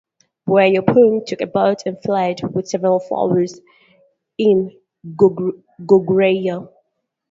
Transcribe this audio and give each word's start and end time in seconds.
Buyeo 0.47 0.81
Pung 0.81 1.23
took 1.27 1.41
a 1.41 1.45
boat 1.45 1.83
and 1.85 2.01
fled 2.01 2.39
with 2.55 2.67
several 2.67 2.99
followers 2.99 3.59
to 4.39 4.71
Goguryeo. 5.15 6.69